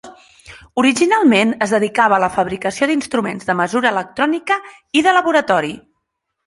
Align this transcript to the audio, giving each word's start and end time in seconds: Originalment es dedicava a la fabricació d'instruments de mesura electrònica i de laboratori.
Originalment 0.83 1.51
es 1.67 1.75
dedicava 1.75 2.17
a 2.19 2.21
la 2.25 2.31
fabricació 2.39 2.91
d'instruments 2.93 3.51
de 3.51 3.59
mesura 3.63 3.93
electrònica 3.95 4.63
i 5.03 5.07
de 5.09 5.19
laboratori. 5.21 5.75